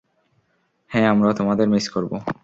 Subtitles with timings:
[0.91, 2.11] হ্যাঁ, আমরাও তোমাদের মিস করব।